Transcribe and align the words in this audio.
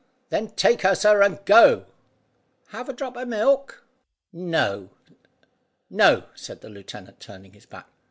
"Then 0.29 0.47
take 0.55 0.81
her, 0.81 0.95
sir, 0.95 1.21
and 1.21 1.45
go!" 1.45 1.85
"Have 2.69 2.89
a 2.89 2.93
drop 2.93 3.15
of 3.17 3.27
milk?" 3.27 3.85
"No," 4.33 4.89
said 6.33 6.61
the 6.61 6.69
lieutenant, 6.69 7.19
turning 7.19 7.53
his 7.53 7.67
back. 7.67 7.85